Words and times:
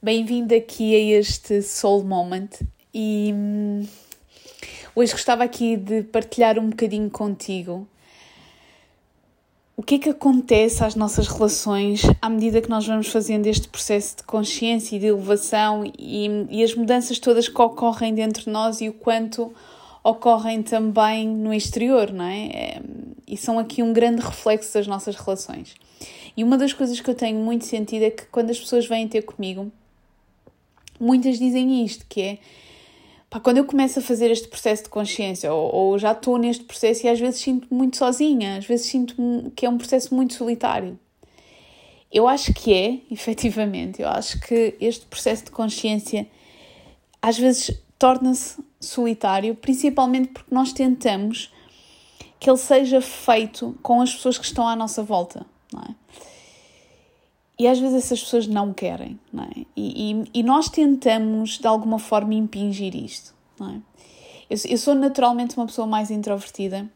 Bem-vindo 0.00 0.54
aqui 0.54 0.94
a 0.94 1.18
este 1.18 1.60
Soul 1.60 2.04
Moment 2.04 2.50
e 2.94 3.32
hum, 3.34 3.84
hoje 4.94 5.10
gostava 5.10 5.42
aqui 5.42 5.76
de 5.76 6.04
partilhar 6.04 6.56
um 6.56 6.70
bocadinho 6.70 7.10
contigo 7.10 7.84
o 9.76 9.82
que 9.82 9.96
é 9.96 9.98
que 9.98 10.08
acontece 10.08 10.84
às 10.84 10.94
nossas 10.94 11.26
relações 11.26 12.02
à 12.22 12.30
medida 12.30 12.62
que 12.62 12.70
nós 12.70 12.86
vamos 12.86 13.08
fazendo 13.08 13.48
este 13.48 13.66
processo 13.66 14.18
de 14.18 14.22
consciência 14.22 14.94
e 14.94 15.00
de 15.00 15.06
elevação 15.06 15.82
e, 15.98 16.46
e 16.48 16.62
as 16.62 16.76
mudanças 16.76 17.18
todas 17.18 17.48
que 17.48 17.60
ocorrem 17.60 18.14
dentro 18.14 18.44
de 18.44 18.50
nós 18.50 18.80
e 18.80 18.88
o 18.88 18.92
quanto 18.92 19.52
ocorrem 20.04 20.62
também 20.62 21.26
no 21.26 21.52
exterior, 21.52 22.12
não 22.12 22.24
é? 22.24 22.46
é 22.46 22.82
e 23.26 23.36
são 23.36 23.58
aqui 23.58 23.82
um 23.82 23.92
grande 23.92 24.22
reflexo 24.22 24.72
das 24.74 24.86
nossas 24.86 25.16
relações. 25.16 25.74
E 26.36 26.44
uma 26.44 26.56
das 26.56 26.72
coisas 26.72 27.00
que 27.00 27.10
eu 27.10 27.16
tenho 27.16 27.40
muito 27.40 27.64
sentido 27.64 28.04
é 28.04 28.10
que 28.10 28.26
quando 28.26 28.50
as 28.50 28.58
pessoas 28.60 28.86
vêm 28.86 29.08
ter 29.08 29.22
comigo, 29.22 29.72
muitas 31.00 31.38
dizem 31.38 31.84
isto, 31.84 32.04
que 32.08 32.20
é 32.20 32.38
pá, 33.30 33.40
quando 33.40 33.58
eu 33.58 33.64
começo 33.64 33.98
a 33.98 34.02
fazer 34.02 34.30
este 34.30 34.48
processo 34.48 34.84
de 34.84 34.88
consciência, 34.88 35.52
ou, 35.52 35.74
ou 35.74 35.98
já 35.98 36.12
estou 36.12 36.38
neste 36.38 36.64
processo 36.64 37.06
e 37.06 37.08
às 37.08 37.18
vezes 37.18 37.40
sinto-me 37.40 37.76
muito 37.76 37.96
sozinha, 37.96 38.56
às 38.56 38.64
vezes 38.64 38.86
sinto 38.86 39.14
que 39.54 39.66
é 39.66 39.68
um 39.68 39.78
processo 39.78 40.14
muito 40.14 40.34
solitário. 40.34 40.98
Eu 42.10 42.26
acho 42.26 42.54
que 42.54 42.72
é, 42.72 42.98
efetivamente, 43.12 44.02
eu 44.02 44.08
acho 44.08 44.40
que 44.40 44.74
este 44.80 45.06
processo 45.06 45.46
de 45.46 45.50
consciência 45.50 46.26
às 47.20 47.38
vezes 47.38 47.70
torna-se 47.98 48.62
solitário, 48.80 49.54
principalmente 49.54 50.28
porque 50.28 50.54
nós 50.54 50.72
tentamos 50.72 51.52
que 52.38 52.48
ele 52.48 52.56
seja 52.58 53.00
feito 53.00 53.76
com 53.82 54.00
as 54.00 54.14
pessoas 54.14 54.38
que 54.38 54.44
estão 54.44 54.66
à 54.68 54.76
nossa 54.76 55.02
volta? 55.02 55.44
E 57.58 57.66
às 57.66 57.78
vezes 57.78 58.04
essas 58.04 58.22
pessoas 58.22 58.46
não 58.46 58.72
querem, 58.72 59.18
não 59.32 59.44
é? 59.44 59.66
E, 59.76 60.12
e, 60.12 60.40
e 60.40 60.42
nós 60.42 60.68
tentamos 60.68 61.58
de 61.58 61.66
alguma 61.66 61.98
forma 61.98 62.34
impingir 62.34 62.94
isto, 62.94 63.34
não 63.58 63.70
é? 63.70 63.80
Eu, 64.48 64.56
eu 64.66 64.78
sou 64.78 64.94
naturalmente 64.94 65.56
uma 65.56 65.66
pessoa 65.66 65.86
mais 65.86 66.10
introvertida 66.10 66.88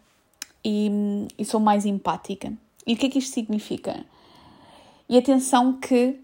e, 0.64 1.26
e 1.36 1.44
sou 1.44 1.58
mais 1.58 1.84
empática. 1.84 2.52
E 2.86 2.94
o 2.94 2.96
que 2.96 3.06
é 3.06 3.10
que 3.10 3.18
isto 3.18 3.34
significa? 3.34 4.04
E 5.08 5.18
atenção 5.18 5.74
que 5.74 6.18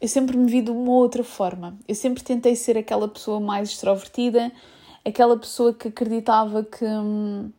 eu 0.00 0.08
sempre 0.08 0.36
me 0.36 0.50
vi 0.50 0.62
de 0.62 0.70
uma 0.70 0.90
outra 0.92 1.22
forma. 1.22 1.78
Eu 1.86 1.94
sempre 1.94 2.24
tentei 2.24 2.56
ser 2.56 2.76
aquela 2.76 3.06
pessoa 3.06 3.38
mais 3.38 3.70
extrovertida, 3.70 4.50
aquela 5.04 5.36
pessoa 5.36 5.72
que 5.72 5.88
acreditava 5.88 6.64
que 6.64 6.84
hum, 6.84 7.50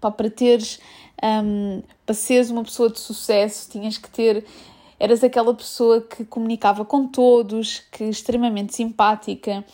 pá, 0.00 0.10
para 0.10 0.30
teres, 0.30 0.80
hum, 1.22 1.82
para 2.06 2.14
seres 2.14 2.48
uma 2.48 2.64
pessoa 2.64 2.88
de 2.88 2.98
sucesso, 2.98 3.70
tinhas 3.70 3.98
que 3.98 4.08
ter 4.08 4.46
eras 4.98 5.22
aquela 5.24 5.54
pessoa 5.54 6.00
que 6.00 6.24
comunicava 6.24 6.84
com 6.84 7.06
todos, 7.06 7.80
que 7.90 8.04
extremamente 8.04 8.74
simpática, 8.74 9.64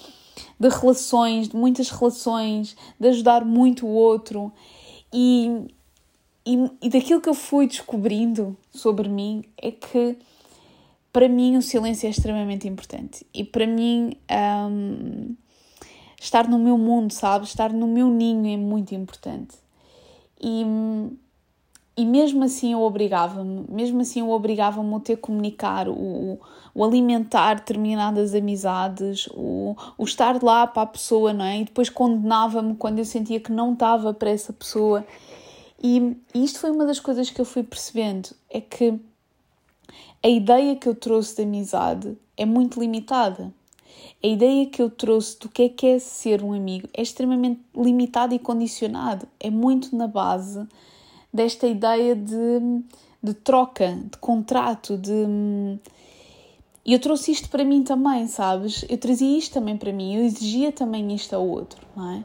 de 0.58 0.68
relações, 0.68 1.48
de 1.48 1.56
muitas 1.56 1.91
relações, 1.91 2.76
de 2.98 3.08
ajudar 3.08 3.44
muito 3.44 3.86
o 3.86 3.91
outro. 3.91 4.53
E, 5.12 5.66
e, 6.47 6.70
e 6.82 6.88
daquilo 6.88 7.20
que 7.20 7.28
eu 7.28 7.34
fui 7.34 7.66
descobrindo 7.66 8.56
sobre 8.72 9.09
mim 9.09 9.44
é 9.56 9.70
que 9.70 10.16
para 11.12 11.28
mim 11.28 11.56
o 11.56 11.62
silêncio 11.62 12.06
é 12.06 12.10
extremamente 12.10 12.69
importante. 12.69 13.26
E 13.34 13.44
para 13.44 13.66
mim 13.66 14.12
um, 14.30 15.34
estar 16.20 16.48
no 16.48 16.59
meu 16.59 16.78
mundo, 16.78 17.12
sabe? 17.12 17.44
Estar 17.44 17.72
no 17.72 17.86
meu 17.86 18.09
ninho 18.09 18.53
é 18.53 18.56
muito 18.56 18.94
importante. 18.94 19.56
E 20.41 20.64
e 22.00 22.06
mesmo 22.06 22.44
assim 22.44 22.72
eu 22.72 22.81
obrigava-me, 22.81 23.66
mesmo 23.69 24.00
assim 24.00 24.21
eu 24.21 24.31
obrigava-me 24.31 24.94
a 24.94 25.00
ter 25.00 25.16
comunicar, 25.16 25.87
o, 25.87 26.41
o 26.75 26.83
alimentar 26.83 27.56
determinadas 27.56 28.34
amizades, 28.34 29.28
o, 29.34 29.77
o 29.99 30.05
estar 30.05 30.43
lá 30.43 30.66
para 30.66 30.84
a 30.84 30.87
pessoa, 30.87 31.34
não 31.34 31.44
é? 31.44 31.60
E 31.60 31.65
depois 31.65 31.91
condenava-me 31.91 32.75
quando 32.75 33.00
eu 33.00 33.05
sentia 33.05 33.39
que 33.39 33.53
não 33.53 33.75
estava 33.75 34.15
para 34.15 34.31
essa 34.31 34.50
pessoa. 34.50 35.06
E, 35.78 36.16
e 36.34 36.43
isto 36.43 36.59
foi 36.60 36.71
uma 36.71 36.87
das 36.87 36.99
coisas 36.99 37.28
que 37.28 37.39
eu 37.39 37.44
fui 37.44 37.62
percebendo, 37.62 38.31
é 38.49 38.62
que 38.62 38.99
a 40.22 40.28
ideia 40.28 40.77
que 40.77 40.89
eu 40.89 40.94
trouxe 40.94 41.37
de 41.37 41.43
amizade 41.43 42.16
é 42.34 42.47
muito 42.47 42.81
limitada. 42.81 43.53
A 44.25 44.27
ideia 44.27 44.65
que 44.65 44.81
eu 44.81 44.89
trouxe 44.89 45.39
do 45.39 45.50
que 45.50 45.65
é 45.65 45.69
que 45.69 45.87
é 45.87 45.99
ser 45.99 46.43
um 46.43 46.55
amigo 46.55 46.89
é 46.94 47.03
extremamente 47.03 47.60
limitada 47.77 48.34
e 48.34 48.39
condicionado. 48.39 49.28
É 49.39 49.50
muito 49.50 49.94
na 49.94 50.06
base 50.06 50.66
desta 51.32 51.66
ideia 51.66 52.14
de, 52.14 52.82
de 53.22 53.34
troca, 53.34 53.98
de 54.10 54.18
contrato, 54.18 54.96
de. 54.96 55.78
E 56.84 56.92
eu 56.92 56.98
trouxe 56.98 57.30
isto 57.32 57.48
para 57.48 57.64
mim 57.64 57.82
também, 57.82 58.26
sabes? 58.26 58.84
Eu 58.88 58.98
trazia 58.98 59.38
isto 59.38 59.52
também 59.52 59.76
para 59.76 59.92
mim, 59.92 60.16
eu 60.16 60.24
exigia 60.24 60.72
também 60.72 61.14
isto 61.14 61.34
ao 61.34 61.46
outro, 61.46 61.86
não 61.94 62.10
é? 62.10 62.24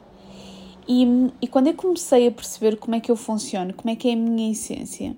E, 0.88 1.32
e 1.42 1.48
quando 1.48 1.66
eu 1.66 1.74
comecei 1.74 2.28
a 2.28 2.32
perceber 2.32 2.76
como 2.76 2.94
é 2.94 3.00
que 3.00 3.10
eu 3.10 3.16
funciono, 3.16 3.74
como 3.74 3.90
é 3.90 3.96
que 3.96 4.08
é 4.08 4.12
a 4.12 4.16
minha 4.16 4.50
essência, 4.50 5.16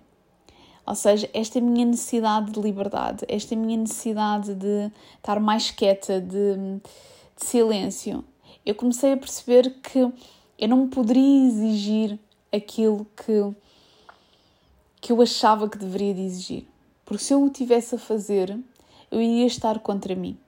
ou 0.86 0.94
seja, 0.94 1.28
esta 1.34 1.60
minha 1.60 1.84
necessidade 1.84 2.50
de 2.50 2.60
liberdade, 2.60 3.24
esta 3.28 3.54
minha 3.54 3.76
necessidade 3.76 4.54
de 4.54 4.90
estar 5.16 5.38
mais 5.38 5.70
quieta, 5.70 6.18
de, 6.18 6.56
de 7.36 7.44
silêncio, 7.44 8.24
eu 8.64 8.74
comecei 8.74 9.12
a 9.12 9.16
perceber 9.16 9.74
que 9.82 10.10
eu 10.58 10.68
não 10.68 10.88
poderia 10.88 11.46
exigir 11.46 12.18
aquilo 12.50 13.06
que 13.14 13.54
que 15.00 15.12
eu 15.12 15.22
achava 15.22 15.68
que 15.68 15.78
deveria 15.78 16.14
de 16.14 16.22
exigir. 16.22 16.66
Porque 17.04 17.22
se 17.22 17.32
eu 17.32 17.42
o 17.42 17.50
tivesse 17.50 17.94
a 17.94 17.98
fazer, 17.98 18.58
eu 19.10 19.20
iria 19.20 19.46
estar 19.46 19.78
contra 19.78 20.14
mim. 20.14 20.38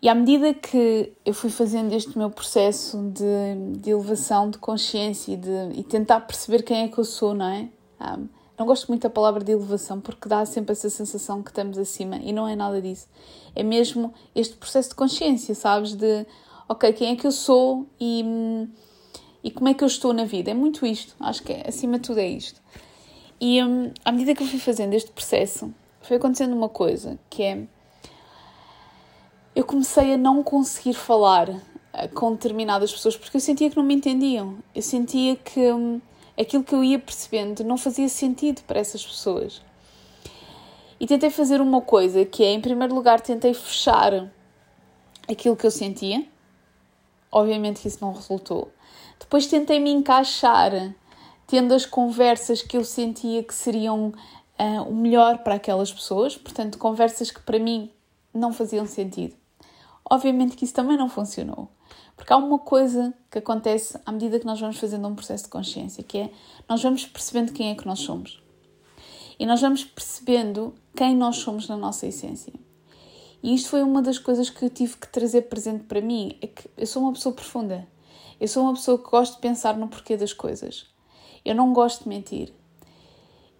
E 0.00 0.08
à 0.08 0.14
medida 0.14 0.52
que 0.52 1.12
eu 1.24 1.32
fui 1.32 1.50
fazendo 1.50 1.92
este 1.92 2.16
meu 2.16 2.30
processo 2.30 3.10
de, 3.10 3.78
de 3.78 3.90
elevação 3.90 4.50
de 4.50 4.58
consciência 4.58 5.32
e, 5.32 5.36
de, 5.36 5.80
e 5.80 5.82
tentar 5.82 6.20
perceber 6.20 6.62
quem 6.62 6.82
é 6.82 6.88
que 6.88 6.98
eu 6.98 7.04
sou, 7.04 7.34
não 7.34 7.46
é? 7.46 7.68
Um, 8.00 8.28
não 8.58 8.66
gosto 8.66 8.88
muito 8.88 9.02
da 9.02 9.10
palavra 9.10 9.42
de 9.42 9.52
elevação 9.52 10.00
porque 10.00 10.28
dá 10.28 10.44
sempre 10.46 10.72
essa 10.72 10.88
sensação 10.88 11.42
que 11.42 11.50
estamos 11.50 11.78
acima 11.78 12.16
e 12.16 12.32
não 12.32 12.46
é 12.46 12.54
nada 12.54 12.80
disso. 12.80 13.08
É 13.54 13.62
mesmo 13.62 14.12
este 14.34 14.56
processo 14.56 14.90
de 14.90 14.94
consciência, 14.94 15.54
sabes? 15.54 15.94
De, 15.94 16.26
ok, 16.68 16.92
quem 16.92 17.12
é 17.12 17.16
que 17.16 17.26
eu 17.26 17.32
sou 17.32 17.86
e, 18.00 18.68
e 19.46 19.50
como 19.52 19.68
é 19.68 19.74
que 19.74 19.84
eu 19.84 19.86
estou 19.86 20.12
na 20.12 20.24
vida? 20.24 20.50
É 20.50 20.54
muito 20.54 20.84
isto. 20.84 21.14
Acho 21.20 21.40
que 21.44 21.52
é, 21.52 21.68
acima 21.68 22.00
de 22.00 22.08
tudo 22.08 22.18
é 22.18 22.26
isto. 22.26 22.60
E 23.40 23.62
um, 23.62 23.92
à 24.04 24.10
medida 24.10 24.34
que 24.34 24.42
eu 24.42 24.46
fui 24.48 24.58
fazendo 24.58 24.92
este 24.92 25.12
processo, 25.12 25.72
foi 26.00 26.16
acontecendo 26.16 26.52
uma 26.52 26.68
coisa 26.68 27.16
que 27.30 27.44
é. 27.44 27.62
Eu 29.54 29.64
comecei 29.64 30.14
a 30.14 30.16
não 30.16 30.42
conseguir 30.42 30.94
falar 30.94 31.48
eh, 31.92 32.08
com 32.08 32.32
determinadas 32.32 32.92
pessoas 32.92 33.16
porque 33.16 33.36
eu 33.36 33.40
sentia 33.40 33.70
que 33.70 33.76
não 33.76 33.84
me 33.84 33.94
entendiam. 33.94 34.58
Eu 34.74 34.82
sentia 34.82 35.36
que 35.36 35.72
um, 35.72 36.00
aquilo 36.36 36.64
que 36.64 36.74
eu 36.74 36.82
ia 36.82 36.98
percebendo 36.98 37.62
não 37.62 37.78
fazia 37.78 38.08
sentido 38.08 38.62
para 38.64 38.80
essas 38.80 39.06
pessoas. 39.06 39.62
E 40.98 41.06
tentei 41.06 41.30
fazer 41.30 41.60
uma 41.60 41.80
coisa 41.80 42.24
que 42.24 42.42
é, 42.42 42.50
em 42.50 42.60
primeiro 42.60 42.92
lugar, 42.92 43.20
tentei 43.20 43.54
fechar 43.54 44.28
aquilo 45.30 45.54
que 45.54 45.64
eu 45.64 45.70
sentia. 45.70 46.26
Obviamente 47.30 47.82
que 47.82 47.86
isso 47.86 47.98
não 48.00 48.12
resultou. 48.12 48.72
Depois 49.18 49.46
tentei 49.46 49.80
me 49.80 49.90
encaixar 49.90 50.94
tendo 51.46 51.74
as 51.74 51.86
conversas 51.86 52.62
que 52.62 52.76
eu 52.76 52.84
sentia 52.84 53.42
que 53.42 53.54
seriam 53.54 54.12
uh, 54.58 54.82
o 54.88 54.94
melhor 54.94 55.38
para 55.38 55.54
aquelas 55.54 55.92
pessoas, 55.92 56.36
portanto, 56.36 56.78
conversas 56.78 57.30
que 57.30 57.40
para 57.40 57.58
mim 57.58 57.90
não 58.34 58.52
faziam 58.52 58.86
sentido. 58.86 59.34
Obviamente 60.08 60.56
que 60.56 60.64
isso 60.64 60.74
também 60.74 60.96
não 60.96 61.08
funcionou, 61.08 61.68
porque 62.16 62.32
há 62.32 62.36
uma 62.36 62.58
coisa 62.58 63.12
que 63.30 63.38
acontece 63.38 63.98
à 64.04 64.12
medida 64.12 64.38
que 64.38 64.46
nós 64.46 64.60
vamos 64.60 64.78
fazendo 64.78 65.06
um 65.08 65.14
processo 65.14 65.44
de 65.44 65.50
consciência, 65.50 66.02
que 66.02 66.18
é 66.18 66.30
nós 66.68 66.82
vamos 66.82 67.04
percebendo 67.06 67.52
quem 67.52 67.70
é 67.70 67.74
que 67.74 67.86
nós 67.86 68.00
somos. 68.00 68.42
E 69.38 69.44
nós 69.44 69.60
vamos 69.60 69.84
percebendo 69.84 70.74
quem 70.94 71.14
nós 71.14 71.36
somos 71.36 71.68
na 71.68 71.76
nossa 71.76 72.06
essência. 72.06 72.52
E 73.42 73.54
isto 73.54 73.68
foi 73.68 73.82
uma 73.82 74.00
das 74.00 74.18
coisas 74.18 74.48
que 74.48 74.64
eu 74.64 74.70
tive 74.70 74.96
que 74.96 75.08
trazer 75.08 75.42
presente 75.42 75.84
para 75.84 76.00
mim, 76.00 76.36
é 76.40 76.46
que 76.46 76.68
eu 76.76 76.86
sou 76.86 77.02
uma 77.02 77.12
pessoa 77.12 77.34
profunda. 77.34 77.86
Eu 78.40 78.48
sou 78.48 78.64
uma 78.64 78.74
pessoa 78.74 78.98
que 78.98 79.10
gosta 79.10 79.36
de 79.36 79.40
pensar 79.40 79.76
no 79.76 79.88
porquê 79.88 80.16
das 80.16 80.32
coisas. 80.32 80.86
Eu 81.44 81.54
não 81.54 81.72
gosto 81.72 82.04
de 82.04 82.08
mentir. 82.08 82.52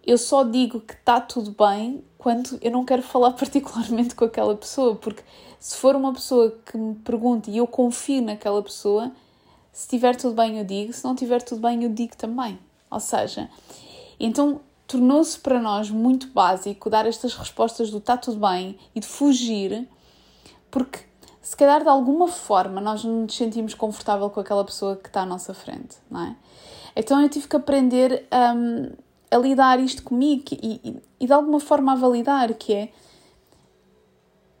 Eu 0.05 0.17
só 0.17 0.43
digo 0.43 0.79
que 0.79 0.93
está 0.93 1.19
tudo 1.19 1.51
bem 1.51 2.03
quando 2.17 2.57
eu 2.61 2.71
não 2.71 2.85
quero 2.85 3.01
falar 3.01 3.31
particularmente 3.37 4.15
com 4.15 4.25
aquela 4.25 4.55
pessoa, 4.55 4.95
porque 4.95 5.23
se 5.59 5.77
for 5.77 5.95
uma 5.95 6.13
pessoa 6.13 6.51
que 6.65 6.77
me 6.77 6.95
pergunte 6.95 7.49
e 7.51 7.57
eu 7.57 7.67
confio 7.67 8.21
naquela 8.21 8.61
pessoa, 8.61 9.11
se 9.71 9.83
estiver 9.83 10.15
tudo 10.15 10.35
bem 10.35 10.57
eu 10.59 10.63
digo, 10.63 10.93
se 10.93 11.03
não 11.03 11.13
estiver 11.13 11.41
tudo 11.41 11.61
bem 11.61 11.83
eu 11.83 11.89
digo 11.89 12.15
também. 12.15 12.59
Ou 12.89 12.99
seja, 12.99 13.49
então 14.19 14.61
tornou-se 14.87 15.37
para 15.37 15.59
nós 15.59 15.89
muito 15.89 16.27
básico 16.29 16.89
dar 16.89 17.05
estas 17.05 17.35
respostas 17.35 17.91
do 17.91 17.97
está 17.97 18.15
tudo 18.15 18.39
bem 18.39 18.77
e 18.95 18.99
de 19.01 19.07
fugir, 19.07 19.87
porque 20.71 21.06
se 21.47 21.55
calhar 21.55 21.81
de 21.81 21.87
alguma 21.87 22.27
forma 22.27 22.81
nós 22.81 23.05
não 23.05 23.21
nos 23.21 23.37
sentimos 23.37 23.73
confortável 23.73 24.29
com 24.29 24.37
aquela 24.37 24.65
pessoa 24.65 24.97
que 24.97 25.07
está 25.07 25.21
à 25.21 25.25
nossa 25.25 25.53
frente, 25.53 25.95
não 26.11 26.19
é? 26.21 26.35
Então 26.93 27.21
eu 27.21 27.29
tive 27.29 27.47
que 27.47 27.55
aprender 27.55 28.27
um, 28.53 28.91
a 29.31 29.37
lidar 29.37 29.79
isto 29.79 30.03
comigo 30.03 30.43
e, 30.51 30.81
e, 30.83 31.01
e, 31.21 31.25
de 31.25 31.31
alguma 31.31 31.61
forma 31.61 31.93
a 31.93 31.95
validar, 31.95 32.53
que 32.55 32.73
é 32.73 32.91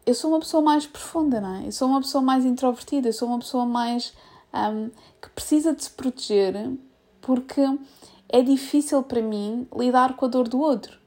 eu 0.05 0.13
sou 0.13 0.31
uma 0.31 0.39
pessoa 0.39 0.63
mais 0.63 0.87
profunda, 0.87 1.41
não 1.41 1.55
é? 1.55 1.67
Eu 1.67 1.73
sou 1.73 1.89
uma 1.89 1.99
pessoa 1.99 2.21
mais 2.21 2.45
introvertida, 2.45 3.09
eu 3.09 3.13
sou 3.13 3.27
uma 3.27 3.39
pessoa 3.39 3.65
mais 3.65 4.13
um, 4.53 4.89
que 5.21 5.29
precisa 5.31 5.73
de 5.73 5.83
se 5.83 5.89
proteger 5.89 6.71
porque 7.19 7.63
é 8.29 8.41
difícil 8.41 9.03
para 9.03 9.21
mim 9.21 9.67
lidar 9.75 10.15
com 10.15 10.23
a 10.23 10.29
dor 10.29 10.47
do 10.47 10.61
outro. 10.61 10.97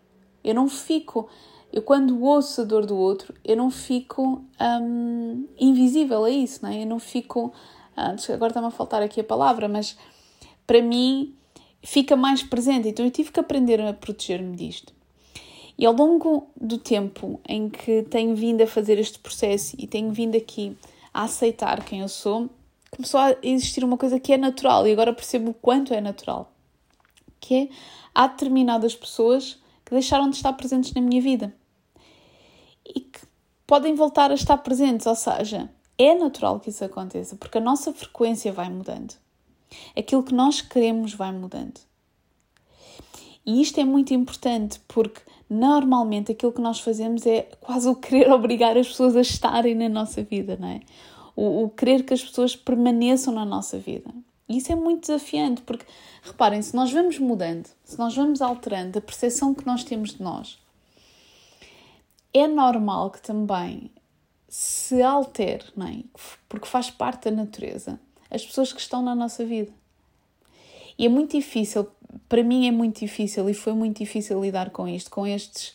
Eu 0.44 0.54
não 0.54 0.68
fico, 0.68 1.30
eu 1.72 1.82
quando 1.82 2.20
ouço 2.22 2.62
a 2.62 2.64
dor 2.64 2.84
do 2.84 2.96
outro, 2.96 3.32
eu 3.44 3.56
não 3.56 3.70
fico 3.70 4.44
um, 4.60 5.46
invisível 5.58 6.24
a 6.24 6.30
isso, 6.30 6.60
não 6.62 6.70
é? 6.70 6.82
Eu 6.82 6.86
não 6.86 6.98
fico, 6.98 7.52
uh, 7.96 8.32
agora 8.32 8.50
está-me 8.50 8.66
a 8.66 8.70
faltar 8.70 9.02
aqui 9.02 9.20
a 9.20 9.24
palavra, 9.24 9.68
mas 9.68 9.96
para 10.66 10.82
mim 10.82 11.34
fica 11.82 12.16
mais 12.16 12.42
presente. 12.42 12.88
Então 12.88 13.04
eu 13.04 13.10
tive 13.10 13.30
que 13.30 13.38
aprender 13.38 13.80
a 13.80 13.92
proteger-me 13.92 14.56
disto. 14.56 14.92
E 15.78 15.86
ao 15.86 15.94
longo 15.94 16.48
do 16.60 16.76
tempo 16.76 17.40
em 17.48 17.70
que 17.70 18.02
tenho 18.02 18.34
vindo 18.34 18.62
a 18.62 18.66
fazer 18.66 18.98
este 18.98 19.18
processo 19.20 19.76
e 19.78 19.86
tenho 19.86 20.10
vindo 20.10 20.36
aqui 20.36 20.76
a 21.14 21.22
aceitar 21.22 21.84
quem 21.84 22.00
eu 22.00 22.08
sou, 22.08 22.50
começou 22.90 23.20
a 23.20 23.36
existir 23.42 23.84
uma 23.84 23.96
coisa 23.96 24.18
que 24.18 24.32
é 24.32 24.36
natural 24.36 24.86
e 24.86 24.92
agora 24.92 25.12
percebo 25.12 25.52
o 25.52 25.54
quanto 25.54 25.94
é 25.94 26.00
natural. 26.00 26.52
Que 27.38 27.54
é, 27.54 27.68
há 28.12 28.26
determinadas 28.26 28.94
pessoas 28.94 29.58
que 29.84 29.92
deixaram 29.92 30.28
de 30.28 30.36
estar 30.36 30.52
presentes 30.52 30.92
na 30.92 31.00
minha 31.00 31.22
vida 31.22 31.54
e 32.94 33.00
que 33.00 33.20
podem 33.66 33.94
voltar 33.94 34.30
a 34.30 34.34
estar 34.34 34.58
presentes, 34.58 35.06
ou 35.06 35.14
seja, 35.14 35.70
é 35.96 36.14
natural 36.14 36.58
que 36.58 36.70
isso 36.70 36.84
aconteça, 36.84 37.36
porque 37.36 37.58
a 37.58 37.60
nossa 37.60 37.92
frequência 37.92 38.52
vai 38.52 38.68
mudando. 38.70 39.14
Aquilo 39.96 40.22
que 40.22 40.34
nós 40.34 40.60
queremos 40.60 41.14
vai 41.14 41.30
mudando. 41.32 41.80
E 43.44 43.60
isto 43.60 43.80
é 43.80 43.84
muito 43.84 44.12
importante 44.12 44.80
porque 44.86 45.20
normalmente 45.48 46.32
aquilo 46.32 46.52
que 46.52 46.60
nós 46.60 46.80
fazemos 46.80 47.26
é 47.26 47.48
quase 47.60 47.88
o 47.88 47.94
querer 47.94 48.30
obrigar 48.32 48.76
as 48.76 48.88
pessoas 48.88 49.16
a 49.16 49.20
estarem 49.20 49.74
na 49.74 49.88
nossa 49.88 50.22
vida, 50.22 50.56
não 50.58 50.68
é? 50.68 50.80
O, 51.36 51.64
o 51.64 51.68
querer 51.70 52.04
que 52.04 52.14
as 52.14 52.22
pessoas 52.22 52.54
permaneçam 52.54 53.32
na 53.32 53.44
nossa 53.44 53.78
vida. 53.78 54.10
E 54.48 54.56
isso 54.56 54.72
é 54.72 54.74
muito 54.74 55.02
desafiante 55.02 55.62
porque, 55.62 55.86
reparem, 56.22 56.60
se 56.60 56.74
nós 56.74 56.92
vamos 56.92 57.18
mudando, 57.18 57.68
se 57.84 57.98
nós 57.98 58.14
vamos 58.16 58.42
alterando 58.42 58.98
a 58.98 59.02
percepção 59.02 59.54
que 59.54 59.64
nós 59.64 59.84
temos 59.84 60.14
de 60.14 60.22
nós, 60.22 60.58
é 62.32 62.46
normal 62.46 63.10
que 63.10 63.20
também 63.20 63.90
se 64.48 65.02
altere, 65.02 65.64
não 65.76 65.86
é? 65.86 66.02
Porque 66.48 66.66
faz 66.66 66.90
parte 66.90 67.30
da 67.30 67.36
natureza 67.36 67.98
as 68.30 68.46
pessoas 68.46 68.72
que 68.72 68.80
estão 68.80 69.02
na 69.02 69.14
nossa 69.14 69.44
vida. 69.44 69.72
E 70.96 71.04
é 71.06 71.08
muito 71.08 71.32
difícil, 71.32 71.88
para 72.28 72.42
mim 72.42 72.68
é 72.68 72.70
muito 72.70 73.00
difícil 73.00 73.48
e 73.50 73.54
foi 73.54 73.72
muito 73.72 73.98
difícil 73.98 74.40
lidar 74.40 74.70
com 74.70 74.86
isto, 74.86 75.10
com 75.10 75.26
estes, 75.26 75.74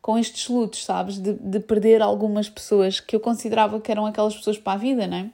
com 0.00 0.16
estes 0.16 0.48
lutos, 0.48 0.84
sabes? 0.84 1.18
De, 1.18 1.34
de 1.34 1.60
perder 1.60 2.00
algumas 2.00 2.48
pessoas 2.48 3.00
que 3.00 3.14
eu 3.14 3.20
considerava 3.20 3.80
que 3.80 3.90
eram 3.90 4.06
aquelas 4.06 4.34
pessoas 4.34 4.56
para 4.56 4.74
a 4.74 4.76
vida, 4.76 5.06
não 5.06 5.16
é? 5.18 5.30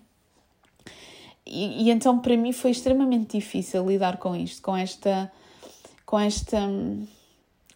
E, 1.44 1.84
e, 1.84 1.90
então 1.90 2.18
para 2.18 2.36
mim 2.36 2.52
foi 2.52 2.72
extremamente 2.72 3.36
difícil 3.36 3.86
lidar 3.86 4.16
com 4.16 4.34
isto, 4.34 4.60
com 4.60 4.76
esta, 4.76 5.30
com 6.04 6.18
esta, 6.18 6.58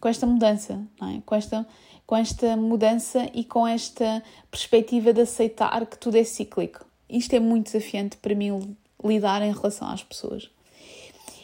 com 0.01 0.09
esta 0.09 0.25
mudança, 0.25 0.81
não 0.99 1.09
é? 1.09 1.21
Com 1.25 1.35
esta, 1.35 1.65
com 2.05 2.15
esta 2.15 2.55
mudança 2.55 3.29
e 3.33 3.43
com 3.43 3.67
esta 3.67 4.23
perspectiva 4.49 5.13
de 5.13 5.21
aceitar 5.21 5.85
que 5.85 5.97
tudo 5.97 6.17
é 6.17 6.23
cíclico. 6.23 6.85
Isto 7.09 7.33
é 7.35 7.39
muito 7.39 7.71
desafiante 7.71 8.17
para 8.17 8.35
mim 8.35 8.75
lidar 9.03 9.41
em 9.41 9.51
relação 9.51 9.87
às 9.87 10.03
pessoas. 10.03 10.49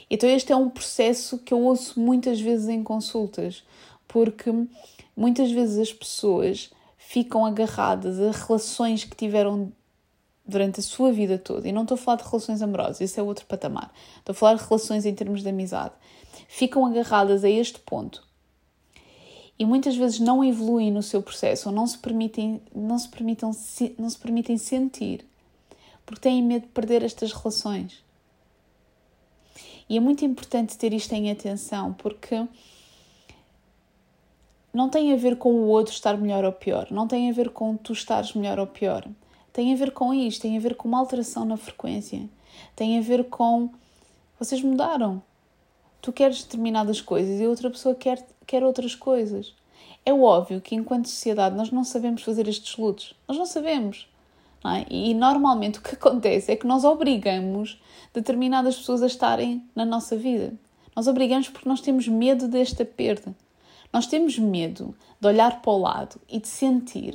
Então, 0.10 0.30
este 0.30 0.52
é 0.52 0.56
um 0.56 0.70
processo 0.70 1.38
que 1.40 1.54
eu 1.54 1.62
ouço 1.62 2.00
muitas 2.00 2.40
vezes 2.40 2.70
em 2.70 2.82
consultas, 2.82 3.64
porque 4.08 4.52
muitas 5.16 5.52
vezes 5.52 5.78
as 5.78 5.94
pessoas 5.94 6.70
ficam 6.98 7.46
agarradas 7.46 8.20
a 8.20 8.32
relações 8.32 9.04
que 9.04 9.16
tiveram 9.16 9.72
durante 10.46 10.80
a 10.80 10.84
sua 10.84 11.12
vida 11.12 11.38
toda. 11.38 11.68
E 11.68 11.72
não 11.72 11.84
estou 11.84 11.96
a 11.96 11.98
falar 11.98 12.18
de 12.18 12.24
relações 12.24 12.62
amorosas, 12.62 13.02
isso 13.02 13.20
é 13.20 13.24
outro 13.24 13.46
patamar. 13.46 13.92
Estou 14.20 14.32
a 14.32 14.36
falar 14.36 14.56
de 14.56 14.64
relações 14.64 15.06
em 15.06 15.14
termos 15.14 15.44
de 15.44 15.50
amizade. 15.50 15.94
Ficam 16.48 16.86
agarradas 16.86 17.44
a 17.44 17.50
este 17.50 17.80
ponto. 17.80 18.27
E 19.60 19.66
muitas 19.66 19.96
vezes 19.96 20.20
não 20.20 20.44
evoluem 20.44 20.92
no 20.92 21.02
seu 21.02 21.22
processo 21.22 21.70
ou 21.70 21.76
não 21.76 21.88
se 21.88 21.98
permitem, 21.98 22.62
não 22.76 22.98
se 23.00 23.10
permitam, 23.10 23.52
não 23.98 24.10
se 24.10 24.18
permitem 24.18 24.58
sentir 24.58 25.26
porque 26.08 26.22
têm 26.22 26.42
medo 26.42 26.64
de 26.64 26.70
perder 26.70 27.04
estas 27.04 27.34
relações. 27.34 28.02
E 29.90 29.98
é 29.98 30.00
muito 30.00 30.24
importante 30.24 30.78
ter 30.78 30.94
isto 30.94 31.14
em 31.14 31.30
atenção, 31.30 31.94
porque 31.94 32.48
não 34.74 34.90
tem 34.90 35.12
a 35.12 35.18
ver 35.18 35.36
com 35.36 35.54
o 35.54 35.68
outro 35.68 35.94
estar 35.94 36.18
melhor 36.18 36.46
ou 36.46 36.54
pior, 36.54 36.88
não 36.90 37.08
tem 37.08 37.30
a 37.30 37.34
ver 37.34 37.50
com 37.50 37.76
tu 37.76 37.92
estares 37.92 38.34
melhor 38.34 38.58
ou 38.58 38.66
pior. 38.66 39.06
Tem 39.52 39.74
a 39.74 39.76
ver 39.76 39.92
com 39.92 40.14
isto, 40.14 40.44
tem 40.44 40.56
a 40.56 40.62
ver 40.62 40.76
com 40.76 40.88
uma 40.88 41.00
alteração 41.00 41.44
na 41.44 41.58
frequência, 41.58 42.30
tem 42.74 42.98
a 42.98 43.02
ver 43.02 43.26
com 43.26 43.70
vocês 44.40 44.62
mudaram. 44.62 45.22
Tu 46.02 46.12
queres 46.12 46.44
determinadas 46.44 47.02
coisas 47.02 47.40
e 47.40 47.48
outra 47.48 47.70
pessoa 47.70 47.96
quer, 47.96 48.26
quer 48.46 48.64
outras 48.64 48.96
coisas. 48.96 49.54
É 50.06 50.14
óbvio 50.14 50.62
que, 50.62 50.76
enquanto 50.76 51.10
sociedade, 51.10 51.56
nós 51.56 51.70
não 51.72 51.84
sabemos 51.84 52.24
fazer 52.24 52.48
estes 52.48 52.78
lutos. 52.78 53.14
Nós 53.28 53.38
não 53.38 53.46
sabemos. 53.46 54.08
É? 54.66 54.86
E 54.90 55.14
normalmente 55.14 55.80
o 55.80 55.82
que 55.82 55.96
acontece 55.96 56.52
é 56.52 56.56
que 56.56 56.68
nós 56.68 56.84
obrigamos 56.84 57.82
determinadas 58.14 58.78
pessoas 58.78 59.04
a 59.04 59.08
estarem 59.08 59.64
na 59.76 59.86
nossa 59.86 60.16
vida. 60.16 60.54
Nós 60.96 61.08
obrigamos 61.08 61.50
porque 61.50 61.70
nós 61.70 61.82
temos 61.82 62.08
medo 62.08 62.48
desta 62.48 62.84
perda. 62.84 63.36
Nós 63.94 64.08
temos 64.08 64.38
medo 64.38 64.96
de 65.20 65.28
olhar 65.28 65.62
para 65.62 65.72
o 65.72 65.78
lado 65.78 66.20
e 66.28 66.40
de 66.40 66.48
sentir 66.48 67.14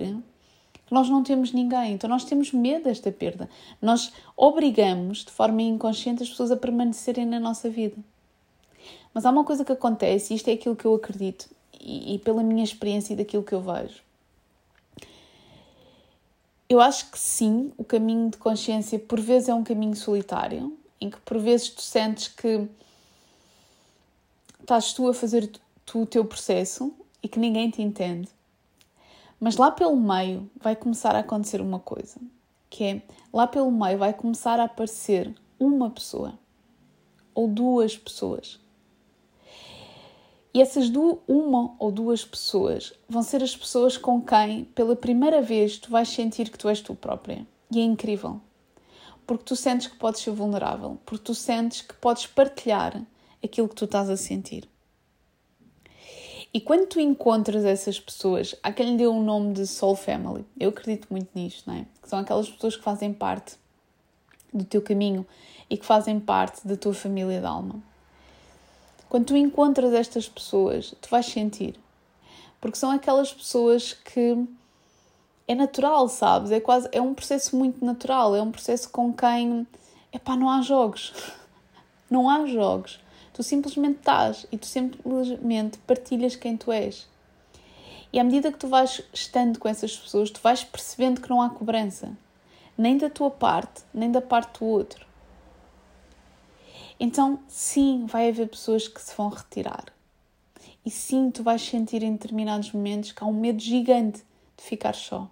que 0.86 0.94
nós 0.94 1.08
não 1.08 1.22
temos 1.22 1.52
ninguém. 1.52 1.94
Então 1.94 2.08
nós 2.08 2.24
temos 2.24 2.52
medo 2.52 2.84
desta 2.84 3.10
perda. 3.10 3.48
Nós 3.80 4.12
obrigamos 4.36 5.24
de 5.24 5.30
forma 5.30 5.62
inconsciente 5.62 6.22
as 6.22 6.28
pessoas 6.28 6.50
a 6.50 6.56
permanecerem 6.56 7.26
na 7.26 7.40
nossa 7.40 7.68
vida. 7.68 7.96
Mas 9.12 9.26
há 9.26 9.30
uma 9.30 9.44
coisa 9.44 9.64
que 9.64 9.72
acontece, 9.72 10.32
e 10.32 10.36
isto 10.36 10.48
é 10.48 10.52
aquilo 10.52 10.76
que 10.76 10.84
eu 10.84 10.94
acredito, 10.94 11.48
e, 11.80 12.14
e 12.14 12.18
pela 12.18 12.42
minha 12.42 12.64
experiência 12.64 13.12
e 13.12 13.16
daquilo 13.16 13.42
que 13.42 13.54
eu 13.54 13.60
vejo 13.60 14.02
eu 16.72 16.80
acho 16.80 17.10
que 17.10 17.18
sim, 17.18 17.70
o 17.76 17.84
caminho 17.84 18.30
de 18.30 18.38
consciência 18.38 18.98
por 18.98 19.20
vezes 19.20 19.50
é 19.50 19.54
um 19.54 19.62
caminho 19.62 19.94
solitário, 19.94 20.74
em 20.98 21.10
que 21.10 21.20
por 21.20 21.38
vezes 21.38 21.68
tu 21.68 21.82
sentes 21.82 22.28
que 22.28 22.66
estás 24.58 24.94
tu 24.94 25.06
a 25.06 25.12
fazer 25.12 25.50
tu 25.84 26.00
o 26.00 26.06
teu 26.06 26.24
processo 26.24 26.90
e 27.22 27.28
que 27.28 27.38
ninguém 27.38 27.68
te 27.68 27.82
entende. 27.82 28.30
Mas 29.38 29.58
lá 29.58 29.70
pelo 29.70 29.96
meio 29.96 30.50
vai 30.62 30.74
começar 30.74 31.14
a 31.14 31.18
acontecer 31.18 31.60
uma 31.60 31.78
coisa, 31.78 32.18
que 32.70 32.84
é 32.84 33.02
lá 33.30 33.46
pelo 33.46 33.70
meio 33.70 33.98
vai 33.98 34.14
começar 34.14 34.58
a 34.58 34.64
aparecer 34.64 35.34
uma 35.60 35.90
pessoa 35.90 36.38
ou 37.34 37.48
duas 37.48 37.98
pessoas 37.98 38.58
e 40.54 40.60
essas 40.60 40.90
duas, 40.90 41.18
uma 41.26 41.74
ou 41.78 41.90
duas 41.90 42.24
pessoas 42.24 42.92
vão 43.08 43.22
ser 43.22 43.42
as 43.42 43.56
pessoas 43.56 43.96
com 43.96 44.20
quem, 44.20 44.64
pela 44.64 44.94
primeira 44.94 45.40
vez, 45.40 45.78
tu 45.78 45.90
vais 45.90 46.08
sentir 46.08 46.50
que 46.50 46.58
tu 46.58 46.68
és 46.68 46.80
tu 46.80 46.94
própria. 46.94 47.46
E 47.70 47.80
é 47.80 47.82
incrível. 47.82 48.40
Porque 49.26 49.44
tu 49.44 49.56
sentes 49.56 49.86
que 49.86 49.96
podes 49.96 50.20
ser 50.20 50.32
vulnerável, 50.32 50.98
porque 51.06 51.24
tu 51.24 51.34
sentes 51.34 51.80
que 51.80 51.94
podes 51.94 52.26
partilhar 52.26 53.02
aquilo 53.42 53.68
que 53.68 53.74
tu 53.74 53.86
estás 53.86 54.10
a 54.10 54.16
sentir. 54.16 54.68
E 56.52 56.60
quando 56.60 56.86
tu 56.86 57.00
encontras 57.00 57.64
essas 57.64 57.98
pessoas, 57.98 58.54
há 58.62 58.70
quem 58.70 58.90
lhe 58.90 58.98
deu 58.98 59.14
o 59.14 59.22
nome 59.22 59.54
de 59.54 59.66
Soul 59.66 59.96
Family. 59.96 60.44
Eu 60.60 60.68
acredito 60.68 61.06
muito 61.10 61.30
nisto, 61.34 61.66
não 61.66 61.78
é? 61.78 61.86
Que 62.02 62.08
são 62.10 62.18
aquelas 62.18 62.50
pessoas 62.50 62.76
que 62.76 62.82
fazem 62.82 63.10
parte 63.10 63.54
do 64.52 64.64
teu 64.64 64.82
caminho 64.82 65.26
e 65.70 65.78
que 65.78 65.86
fazem 65.86 66.20
parte 66.20 66.68
da 66.68 66.76
tua 66.76 66.92
família 66.92 67.40
de 67.40 67.46
alma. 67.46 67.82
Quando 69.12 69.26
tu 69.26 69.36
encontras 69.36 69.92
estas 69.92 70.26
pessoas, 70.26 70.94
tu 70.98 71.10
vais 71.10 71.26
sentir. 71.26 71.78
Porque 72.58 72.78
são 72.78 72.90
aquelas 72.90 73.30
pessoas 73.30 73.92
que 73.92 74.42
é 75.46 75.54
natural, 75.54 76.08
sabes? 76.08 76.50
É 76.50 76.58
quase 76.58 76.88
é 76.92 76.98
um 76.98 77.12
processo 77.12 77.54
muito 77.54 77.84
natural, 77.84 78.34
é 78.34 78.40
um 78.40 78.50
processo 78.50 78.88
com 78.88 79.12
quem 79.12 79.66
epá, 80.14 80.34
não 80.34 80.48
há 80.48 80.62
jogos. 80.62 81.12
Não 82.10 82.26
há 82.26 82.46
jogos. 82.46 83.00
Tu 83.34 83.42
simplesmente 83.42 83.98
estás 83.98 84.46
e 84.50 84.56
tu 84.56 84.64
simplesmente 84.64 85.76
partilhas 85.86 86.34
quem 86.34 86.56
tu 86.56 86.72
és. 86.72 87.06
E 88.14 88.18
à 88.18 88.24
medida 88.24 88.50
que 88.50 88.58
tu 88.58 88.66
vais 88.66 89.02
estando 89.12 89.58
com 89.58 89.68
essas 89.68 89.94
pessoas, 89.94 90.30
tu 90.30 90.40
vais 90.40 90.64
percebendo 90.64 91.20
que 91.20 91.28
não 91.28 91.42
há 91.42 91.50
cobrança, 91.50 92.16
nem 92.78 92.96
da 92.96 93.10
tua 93.10 93.30
parte, 93.30 93.82
nem 93.92 94.10
da 94.10 94.22
parte 94.22 94.58
do 94.58 94.64
outro. 94.64 95.11
Então, 96.98 97.40
sim, 97.48 98.06
vai 98.06 98.28
haver 98.28 98.48
pessoas 98.48 98.86
que 98.86 99.00
se 99.00 99.14
vão 99.16 99.28
retirar. 99.28 99.86
E 100.84 100.90
sim, 100.90 101.30
tu 101.30 101.42
vais 101.42 101.62
sentir 101.62 102.02
em 102.02 102.12
determinados 102.12 102.72
momentos 102.72 103.12
que 103.12 103.22
há 103.22 103.26
um 103.26 103.32
medo 103.32 103.60
gigante 103.60 104.24
de 104.56 104.64
ficar 104.64 104.94
só. 104.94 105.30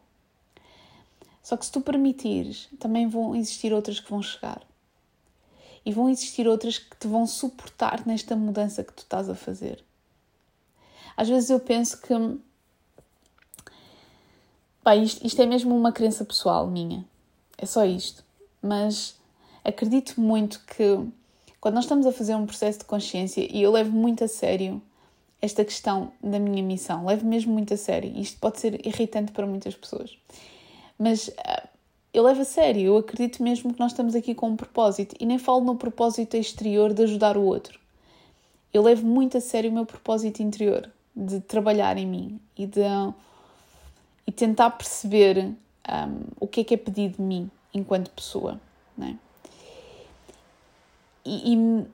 Só 1.42 1.56
que 1.56 1.64
se 1.64 1.72
tu 1.72 1.80
permitires, 1.80 2.68
também 2.78 3.08
vão 3.08 3.34
existir 3.34 3.72
outras 3.72 3.98
que 3.98 4.10
vão 4.10 4.22
chegar. 4.22 4.62
E 5.84 5.92
vão 5.92 6.08
existir 6.08 6.46
outras 6.46 6.78
que 6.78 6.96
te 6.96 7.08
vão 7.08 7.26
suportar 7.26 8.06
nesta 8.06 8.36
mudança 8.36 8.84
que 8.84 8.92
tu 8.92 9.02
estás 9.02 9.28
a 9.28 9.34
fazer. 9.34 9.82
Às 11.16 11.28
vezes 11.28 11.50
eu 11.50 11.58
penso 11.58 12.00
que 12.00 12.14
Bem, 14.82 15.02
isto, 15.02 15.26
isto 15.26 15.42
é 15.42 15.44
mesmo 15.44 15.76
uma 15.76 15.92
crença 15.92 16.24
pessoal 16.24 16.66
minha. 16.66 17.04
É 17.58 17.66
só 17.66 17.84
isto. 17.84 18.24
Mas 18.62 19.14
acredito 19.62 20.18
muito 20.18 20.60
que 20.60 21.06
quando 21.60 21.74
nós 21.74 21.84
estamos 21.84 22.06
a 22.06 22.12
fazer 22.12 22.34
um 22.34 22.46
processo 22.46 22.78
de 22.78 22.84
consciência, 22.84 23.46
e 23.50 23.62
eu 23.62 23.70
levo 23.70 23.90
muito 23.90 24.24
a 24.24 24.28
sério 24.28 24.80
esta 25.42 25.64
questão 25.64 26.12
da 26.22 26.38
minha 26.38 26.62
missão, 26.62 27.06
levo 27.06 27.26
mesmo 27.26 27.52
muito 27.52 27.74
a 27.74 27.76
sério. 27.76 28.12
Isto 28.16 28.38
pode 28.38 28.60
ser 28.60 28.86
irritante 28.86 29.32
para 29.32 29.46
muitas 29.46 29.74
pessoas. 29.74 30.16
Mas 30.98 31.28
uh, 31.28 31.68
eu 32.12 32.22
levo 32.22 32.42
a 32.42 32.44
sério, 32.44 32.82
eu 32.82 32.96
acredito 32.96 33.42
mesmo 33.42 33.72
que 33.72 33.80
nós 33.80 33.92
estamos 33.92 34.14
aqui 34.14 34.34
com 34.34 34.48
um 34.48 34.56
propósito. 34.56 35.14
E 35.18 35.26
nem 35.26 35.38
falo 35.38 35.60
no 35.62 35.76
propósito 35.76 36.36
exterior 36.36 36.92
de 36.92 37.02
ajudar 37.04 37.36
o 37.36 37.42
outro. 37.42 37.78
Eu 38.72 38.82
levo 38.82 39.06
muito 39.06 39.36
a 39.36 39.40
sério 39.40 39.70
o 39.70 39.74
meu 39.74 39.86
propósito 39.86 40.42
interior 40.42 40.90
de 41.14 41.40
trabalhar 41.40 41.96
em 41.96 42.06
mim 42.06 42.40
e 42.56 42.66
de 42.66 42.80
e 44.26 44.32
tentar 44.32 44.70
perceber 44.70 45.38
um, 45.38 45.56
o 46.38 46.46
que 46.46 46.60
é 46.60 46.64
que 46.64 46.74
é 46.74 46.76
pedido 46.76 47.16
de 47.16 47.22
mim 47.22 47.50
enquanto 47.74 48.10
pessoa, 48.10 48.60
né? 48.96 49.18
E, 51.24 51.84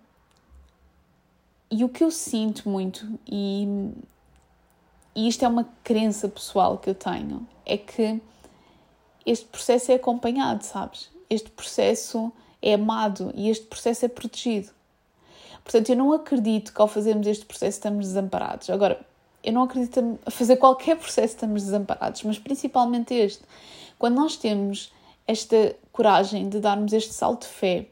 e, 1.70 1.84
o 1.84 1.88
que 1.88 2.04
eu 2.04 2.10
sinto 2.10 2.68
muito, 2.68 3.06
e, 3.26 3.66
e 5.14 5.28
isto 5.28 5.44
é 5.44 5.48
uma 5.48 5.68
crença 5.82 6.28
pessoal 6.28 6.78
que 6.78 6.88
eu 6.88 6.94
tenho, 6.94 7.46
é 7.64 7.76
que 7.76 8.20
este 9.24 9.46
processo 9.46 9.90
é 9.90 9.96
acompanhado, 9.96 10.64
sabes? 10.64 11.10
Este 11.28 11.50
processo 11.50 12.32
é 12.62 12.74
amado 12.74 13.32
e 13.34 13.50
este 13.50 13.66
processo 13.66 14.04
é 14.04 14.08
protegido. 14.08 14.70
Portanto, 15.64 15.90
eu 15.90 15.96
não 15.96 16.12
acredito 16.12 16.72
que 16.72 16.80
ao 16.80 16.86
fazermos 16.86 17.26
este 17.26 17.44
processo 17.44 17.78
estamos 17.78 18.06
desamparados. 18.06 18.70
Agora, 18.70 19.04
eu 19.42 19.52
não 19.52 19.62
acredito 19.64 20.18
a 20.24 20.30
fazer 20.30 20.56
qualquer 20.56 20.96
processo 20.96 21.34
estamos 21.34 21.64
desamparados, 21.64 22.22
mas 22.22 22.38
principalmente 22.38 23.12
este. 23.14 23.42
Quando 23.98 24.14
nós 24.14 24.36
temos 24.36 24.92
esta 25.26 25.74
coragem 25.90 26.48
de 26.48 26.60
darmos 26.60 26.92
este 26.92 27.12
salto 27.12 27.42
de 27.42 27.48
fé 27.48 27.86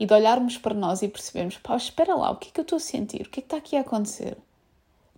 e 0.00 0.06
de 0.06 0.14
olharmos 0.14 0.56
para 0.56 0.74
nós 0.74 1.02
e 1.02 1.08
percebermos, 1.08 1.58
pá, 1.58 1.76
espera 1.76 2.14
lá, 2.14 2.30
o 2.30 2.36
que 2.36 2.48
é 2.48 2.52
que 2.52 2.60
eu 2.60 2.62
estou 2.62 2.78
a 2.78 2.80
sentir? 2.80 3.26
O 3.26 3.28
que 3.28 3.40
é 3.40 3.42
que 3.42 3.46
está 3.46 3.58
aqui 3.58 3.76
a 3.76 3.82
acontecer? 3.82 4.34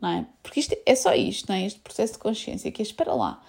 Não 0.00 0.08
é? 0.08 0.26
Porque 0.42 0.58
isto 0.58 0.76
é 0.84 0.94
só 0.96 1.14
isto, 1.14 1.48
não 1.48 1.54
é? 1.54 1.64
Este 1.64 1.78
processo 1.78 2.14
de 2.14 2.18
consciência, 2.18 2.72
que 2.72 2.82
é, 2.82 2.84
espera 2.84 3.14
lá. 3.14 3.40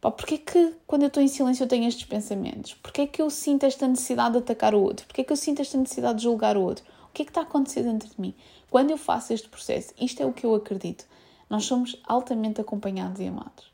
Pá, 0.00 0.10
porquê 0.10 0.38
que 0.38 0.74
quando 0.88 1.02
eu 1.02 1.06
estou 1.06 1.22
em 1.22 1.28
silêncio 1.28 1.62
eu 1.62 1.68
tenho 1.68 1.86
estes 1.86 2.04
pensamentos? 2.04 2.74
Porquê 2.74 3.06
que 3.06 3.22
eu 3.22 3.30
sinto 3.30 3.64
esta 3.64 3.86
necessidade 3.86 4.32
de 4.32 4.38
atacar 4.38 4.74
o 4.74 4.82
outro? 4.82 5.06
Porquê 5.06 5.22
que 5.22 5.32
eu 5.32 5.36
sinto 5.36 5.62
esta 5.62 5.78
necessidade 5.78 6.18
de 6.18 6.24
julgar 6.24 6.56
o 6.56 6.62
outro? 6.62 6.84
O 7.08 7.12
que 7.14 7.22
é 7.22 7.24
que 7.24 7.30
está 7.30 7.42
a 7.42 7.44
acontecer 7.44 7.84
dentro 7.84 8.08
de 8.08 8.20
mim? 8.20 8.34
Quando 8.68 8.90
eu 8.90 8.98
faço 8.98 9.32
este 9.32 9.48
processo, 9.48 9.94
isto 10.00 10.20
é 10.20 10.26
o 10.26 10.32
que 10.32 10.44
eu 10.44 10.52
acredito. 10.52 11.06
Nós 11.48 11.64
somos 11.64 11.96
altamente 12.04 12.60
acompanhados 12.60 13.20
e 13.20 13.28
amados. 13.28 13.70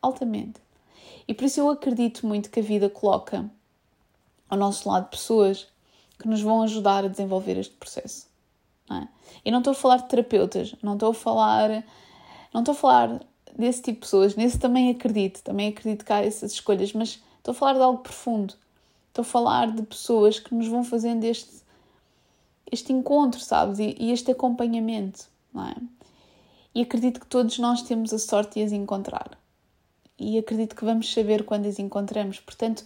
Altamente. 0.00 0.60
E 1.26 1.34
por 1.34 1.44
isso 1.44 1.58
eu 1.58 1.68
acredito 1.68 2.24
muito 2.24 2.50
que 2.50 2.60
a 2.60 2.62
vida 2.62 2.88
coloca 2.88 3.50
ao 4.48 4.56
nosso 4.56 4.88
lado 4.88 5.10
pessoas 5.10 5.66
que 6.18 6.28
nos 6.28 6.40
vão 6.40 6.62
ajudar 6.62 7.04
a 7.04 7.08
desenvolver 7.08 7.56
este 7.56 7.74
processo. 7.74 8.26
Não 8.88 8.98
é? 8.98 9.08
E 9.44 9.50
não 9.50 9.58
estou 9.58 9.72
a 9.72 9.74
falar 9.74 9.98
de 9.98 10.08
terapeutas, 10.08 10.74
não 10.82 10.94
estou 10.94 11.10
a 11.10 11.14
falar, 11.14 11.84
não 12.52 12.60
estou 12.60 12.72
a 12.72 12.76
falar 12.76 13.20
desse 13.56 13.82
tipo 13.82 14.00
de 14.00 14.00
pessoas, 14.00 14.36
nesse 14.36 14.58
também 14.58 14.90
acredito, 14.90 15.42
também 15.42 15.68
acredito 15.68 16.04
que 16.04 16.12
há 16.12 16.24
essas 16.24 16.52
escolhas, 16.52 16.92
mas 16.92 17.22
estou 17.38 17.52
a 17.52 17.54
falar 17.54 17.74
de 17.74 17.80
algo 17.80 18.02
profundo. 18.02 18.54
Estou 19.08 19.22
a 19.22 19.26
falar 19.26 19.72
de 19.72 19.82
pessoas 19.82 20.38
que 20.38 20.54
nos 20.54 20.68
vão 20.68 20.84
fazendo 20.84 21.24
este, 21.24 21.62
este 22.70 22.92
encontro, 22.92 23.40
sabes? 23.40 23.78
E, 23.78 23.96
e 23.98 24.12
este 24.12 24.30
acompanhamento, 24.30 25.26
não 25.52 25.66
é? 25.66 25.74
E 26.74 26.82
acredito 26.82 27.18
que 27.18 27.26
todos 27.26 27.58
nós 27.58 27.82
temos 27.82 28.12
a 28.12 28.18
sorte 28.18 28.60
de 28.60 28.66
as 28.66 28.72
encontrar. 28.72 29.36
E 30.16 30.38
acredito 30.38 30.76
que 30.76 30.84
vamos 30.84 31.12
saber 31.12 31.44
quando 31.44 31.66
as 31.66 31.78
encontramos. 31.78 32.38
Portanto, 32.40 32.84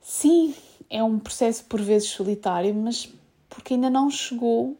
sim, 0.00 0.54
é 0.88 1.02
um 1.02 1.18
processo 1.18 1.64
por 1.64 1.80
vezes 1.80 2.08
solitário, 2.08 2.74
mas 2.74 3.12
porque 3.48 3.74
ainda 3.74 3.90
não 3.90 4.10
chegou 4.10 4.76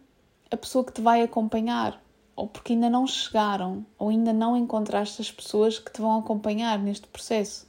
a 0.50 0.56
pessoa 0.56 0.84
que 0.84 0.92
te 0.92 1.00
vai 1.00 1.22
acompanhar, 1.22 2.00
ou 2.36 2.46
porque 2.46 2.72
ainda 2.72 2.90
não 2.90 3.06
chegaram, 3.06 3.84
ou 3.98 4.08
ainda 4.08 4.32
não 4.32 4.56
encontraste 4.56 5.20
as 5.20 5.30
pessoas 5.30 5.78
que 5.78 5.92
te 5.92 6.00
vão 6.00 6.18
acompanhar 6.18 6.78
neste 6.78 7.06
processo. 7.06 7.66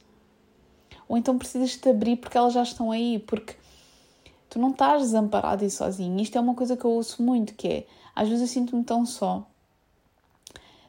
Ou 1.08 1.16
então 1.16 1.38
precisas 1.38 1.76
te 1.76 1.88
abrir 1.88 2.16
porque 2.16 2.36
elas 2.36 2.52
já 2.52 2.62
estão 2.62 2.90
aí, 2.90 3.18
porque 3.20 3.56
tu 4.50 4.58
não 4.58 4.70
estás 4.70 5.02
desamparado 5.02 5.64
e 5.64 5.70
sozinho. 5.70 6.20
Isto 6.20 6.38
é 6.38 6.40
uma 6.40 6.54
coisa 6.54 6.76
que 6.76 6.84
eu 6.84 6.90
ouço 6.90 7.22
muito, 7.22 7.54
que 7.54 7.68
é, 7.68 7.86
às 8.14 8.28
vezes 8.28 8.42
eu 8.42 8.48
sinto-me 8.48 8.82
tão 8.82 9.06
só. 9.06 9.46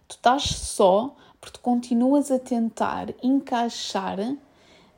Tu 0.08 0.16
estás 0.16 0.44
só 0.44 1.16
porque 1.40 1.60
continuas 1.60 2.32
a 2.32 2.40
tentar 2.40 3.14
encaixar 3.22 4.18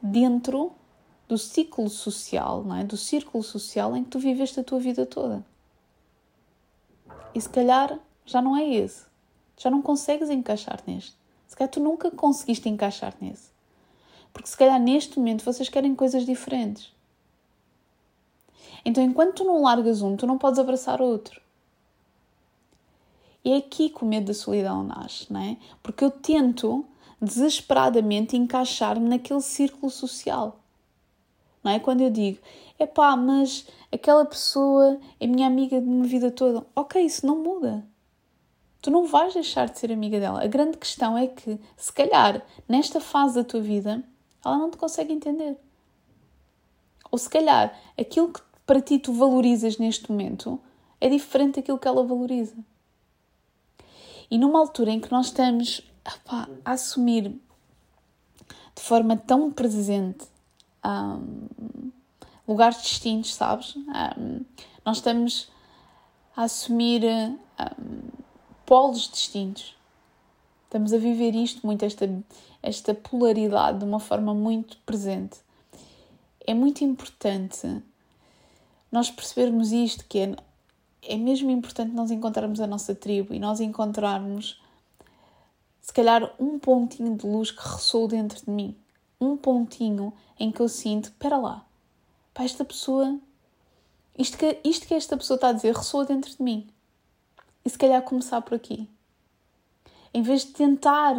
dentro 0.01 0.72
do 1.29 1.38
ciclo 1.38 1.88
social, 1.88 2.63
não 2.63 2.75
é? 2.75 2.83
do 2.83 2.98
círculo 2.98 3.43
social 3.43 3.95
em 3.95 4.03
que 4.03 4.09
tu 4.09 4.17
viveste 4.17 4.59
a 4.59 4.63
tua 4.63 4.79
vida 4.79 5.05
toda. 5.05 5.45
E 7.36 7.39
se 7.39 7.48
calhar 7.48 8.00
já 8.25 8.41
não 8.41 8.57
é 8.57 8.67
esse. 8.67 9.05
Já 9.55 9.69
não 9.69 9.79
consegues 9.79 10.31
encaixar 10.31 10.81
neste. 10.88 11.15
Se 11.48 11.55
calhar 11.55 11.69
tu 11.69 11.79
nunca 11.79 12.09
conseguiste 12.09 12.67
encaixar 12.67 13.13
nesse. 13.21 13.51
Porque 14.33 14.50
se 14.50 14.57
calhar 14.57 14.79
neste 14.79 15.19
momento 15.19 15.45
vocês 15.45 15.69
querem 15.69 15.93
coisas 15.93 16.25
diferentes. 16.25 16.91
Então 18.83 19.03
enquanto 19.03 19.36
tu 19.36 19.43
não 19.43 19.62
largas 19.62 20.01
um, 20.01 20.17
tu 20.17 20.25
não 20.25 20.39
podes 20.39 20.59
abraçar 20.59 21.00
outro. 21.00 21.39
É 23.45 23.55
aqui 23.57 23.89
que 23.89 24.03
o 24.03 24.07
medo 24.07 24.25
da 24.27 24.33
solidão 24.33 24.83
nasce, 24.83 25.31
não 25.31 25.41
é? 25.41 25.57
Porque 25.83 26.03
eu 26.03 26.09
tento 26.09 26.83
desesperadamente 27.21 28.36
encaixar-me 28.36 29.07
naquele 29.07 29.41
círculo 29.41 29.91
social. 29.91 30.59
Não 31.63 31.71
é? 31.71 31.79
Quando 31.79 32.01
eu 32.01 32.09
digo, 32.09 32.39
é 32.77 32.85
pá, 32.85 33.15
mas 33.15 33.67
aquela 33.91 34.25
pessoa 34.25 34.99
é 35.19 35.27
minha 35.27 35.47
amiga 35.47 35.81
de 35.81 35.87
uma 35.87 36.05
vida 36.05 36.31
toda. 36.31 36.65
Ok, 36.75 37.01
isso 37.01 37.25
não 37.25 37.37
muda. 37.37 37.85
Tu 38.81 38.89
não 38.89 39.05
vais 39.05 39.33
deixar 39.33 39.67
de 39.67 39.77
ser 39.77 39.91
amiga 39.91 40.19
dela. 40.19 40.41
A 40.41 40.47
grande 40.47 40.77
questão 40.77 41.17
é 41.17 41.27
que, 41.27 41.59
se 41.75 41.91
calhar, 41.91 42.41
nesta 42.67 43.01
fase 43.01 43.35
da 43.35 43.43
tua 43.43 43.59
vida, 43.59 44.01
ela 44.43 44.57
não 44.57 44.71
te 44.71 44.77
consegue 44.77 45.11
entender. 45.11 45.57
Ou 47.11 47.17
se 47.17 47.29
calhar, 47.29 47.77
aquilo 47.97 48.31
que 48.31 48.41
para 48.65 48.81
ti 48.81 48.99
tu 48.99 49.11
valorizas 49.11 49.77
neste 49.77 50.09
momento 50.11 50.59
é 51.01 51.09
diferente 51.09 51.55
daquilo 51.55 51.79
que 51.79 51.87
ela 51.87 52.03
valoriza. 52.03 52.55
E 54.31 54.37
numa 54.37 54.59
altura 54.59 54.91
em 54.91 54.99
que 54.99 55.11
nós 55.11 55.27
estamos 55.27 55.81
opa, 56.05 56.47
a 56.63 56.71
assumir 56.71 57.29
de 58.75 58.81
forma 58.81 59.17
tão 59.17 59.51
presente 59.51 60.25
um, 60.86 61.91
lugares 62.48 62.81
distintos, 62.81 63.36
sabes? 63.36 63.75
Um, 63.75 64.45
nós 64.86 64.98
estamos 64.98 65.50
a 66.36 66.43
assumir 66.43 67.03
um, 67.05 68.00
polos 68.65 69.09
distintos. 69.09 69.75
Estamos 70.65 70.93
a 70.93 70.98
viver 70.98 71.36
isto 71.36 71.65
muito, 71.65 71.83
esta, 71.83 72.07
esta 72.62 72.93
polaridade, 72.93 73.79
de 73.79 73.86
uma 73.86 74.00
forma 74.00 74.33
muito 74.33 74.77
presente. 74.86 75.38
É 76.45 76.53
muito 76.53 76.83
importante 76.83 77.81
nós 78.91 79.09
percebermos 79.09 79.71
isto, 79.71 80.05
que 80.07 80.19
é 80.19 80.36
é 81.01 81.15
mesmo 81.17 81.50
importante 81.50 81.93
nós 81.93 82.12
encontrarmos 82.12 82.59
a 82.59 82.67
nossa 82.67 82.93
tribo 82.93 83.33
e 83.33 83.39
nós 83.39 83.59
encontrarmos, 83.59 84.62
se 85.81 85.93
calhar, 85.93 86.31
um 86.39 86.59
pontinho 86.59 87.15
de 87.15 87.25
luz 87.25 87.51
que 87.51 87.62
ressoa 87.62 88.07
dentro 88.07 88.43
de 88.43 88.51
mim. 88.51 88.75
Um 89.19 89.35
pontinho 89.35 90.13
em 90.39 90.51
que 90.51 90.61
eu 90.61 90.69
sinto, 90.69 91.05
espera 91.05 91.38
lá, 91.38 91.65
pá, 92.33 92.43
esta 92.43 92.63
pessoa, 92.63 93.19
isto 94.17 94.38
que, 94.38 94.59
isto 94.63 94.88
que 94.88 94.93
esta 94.93 95.17
pessoa 95.17 95.35
está 95.35 95.49
a 95.49 95.53
dizer 95.53 95.75
ressoa 95.75 96.05
dentro 96.05 96.35
de 96.35 96.41
mim. 96.41 96.67
E 97.63 97.69
se 97.69 97.77
calhar 97.77 98.01
começar 98.01 98.41
por 98.41 98.55
aqui. 98.55 98.89
Em 100.13 100.21
vez 100.21 100.45
de 100.45 100.51
tentar 100.51 101.15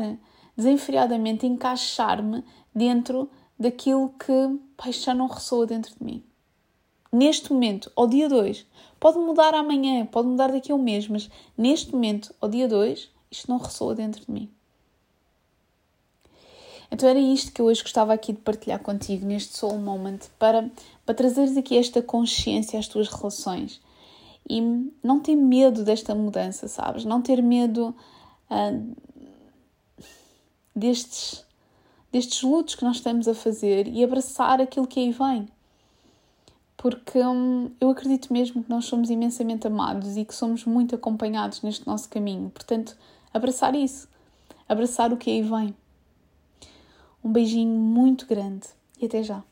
desenfreadamente 0.57 1.47
encaixar-me 1.47 2.45
dentro 2.75 3.31
daquilo 3.59 4.15
que 4.19 4.93
já 4.93 5.15
não 5.15 5.27
ressoa 5.27 5.67
dentro 5.67 5.95
de 5.97 6.03
mim. 6.03 6.25
Neste 7.13 7.53
momento, 7.53 7.93
ao 7.95 8.07
dia 8.07 8.29
2, 8.29 8.67
Pode 9.01 9.19
mudar 9.19 9.55
amanhã, 9.55 10.05
pode 10.05 10.29
mudar 10.29 10.53
daqui 10.53 10.71
a 10.71 10.75
um 10.75 10.83
mês, 10.83 11.09
mas 11.09 11.31
neste 11.57 11.93
momento, 11.93 12.35
ao 12.39 12.51
dia 12.51 12.69
2, 12.69 13.11
isto 13.31 13.51
não 13.51 13.57
ressoa 13.57 13.95
dentro 13.95 14.27
de 14.27 14.31
mim. 14.31 14.53
Então 16.91 17.09
era 17.09 17.19
isto 17.19 17.53
que 17.53 17.61
eu 17.61 17.67
hoje 17.67 17.83
gostava 17.83 18.13
aqui 18.13 18.33
de 18.33 18.41
partilhar 18.41 18.81
contigo 18.81 19.25
neste 19.25 19.57
Soul 19.57 19.79
Moment 19.79 20.19
para, 20.39 20.69
para 21.07 21.15
trazeres 21.15 21.57
aqui 21.57 21.77
esta 21.77 22.03
consciência 22.03 22.79
às 22.79 22.89
tuas 22.89 23.09
relações 23.09 23.81
e 24.49 24.61
não 25.03 25.21
ter 25.21 25.37
medo 25.37 25.85
desta 25.85 26.15
mudança, 26.15 26.67
sabes? 26.67 27.05
Não 27.05 27.23
ter 27.23 27.41
medo 27.41 27.95
uh, 28.51 28.97
destes, 30.75 31.47
destes 32.11 32.43
lutos 32.43 32.75
que 32.75 32.85
nós 32.85 32.97
estamos 32.97 33.29
a 33.29 33.35
fazer 33.35 33.87
e 33.87 34.03
abraçar 34.03 34.61
aquilo 34.61 34.89
que 34.89 34.99
aí 34.99 35.13
vem. 35.13 35.49
Porque 36.77 37.21
hum, 37.21 37.71
eu 37.81 37.91
acredito 37.91 38.33
mesmo 38.33 38.65
que 38.65 38.71
nós 38.71 38.87
somos 38.87 39.09
imensamente 39.09 39.69
amados 39.69 40.17
e 40.17 40.25
que 40.25 40.35
somos 40.35 40.65
muito 40.65 40.97
acompanhados 40.97 41.63
neste 41.63 41.87
nosso 41.87 42.09
caminho. 42.09 42.51
Portanto, 42.51 42.97
abraçar 43.33 43.77
isso, 43.77 44.09
abraçar 44.69 45.13
o 45.13 45.17
que 45.17 45.31
aí 45.31 45.43
vem. 45.43 45.75
Um 47.23 47.31
beijinho 47.31 47.79
muito 47.79 48.27
grande 48.27 48.67
e 48.99 49.07
até 49.07 49.23
já. 49.23 49.43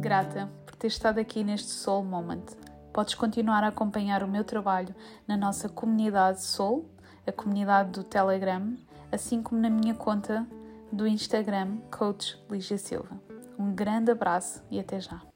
Grata 0.00 0.50
por 0.66 0.76
ter 0.76 0.88
estado 0.88 1.18
aqui 1.18 1.42
neste 1.42 1.68
Soul 1.68 2.04
Moment. 2.04 2.44
Podes 2.92 3.14
continuar 3.14 3.64
a 3.64 3.68
acompanhar 3.68 4.22
o 4.22 4.28
meu 4.28 4.44
trabalho 4.44 4.94
na 5.26 5.36
nossa 5.36 5.68
comunidade 5.68 6.42
Soul, 6.42 6.88
a 7.26 7.32
comunidade 7.32 7.90
do 7.92 8.04
Telegram, 8.04 8.76
assim 9.10 9.42
como 9.42 9.60
na 9.60 9.70
minha 9.70 9.94
conta 9.94 10.46
do 10.92 11.06
Instagram, 11.06 11.78
Coach 11.90 12.38
Lígia 12.50 12.78
Silva. 12.78 13.20
Um 13.58 13.74
grande 13.74 14.10
abraço 14.10 14.62
e 14.70 14.78
até 14.78 15.00
já! 15.00 15.33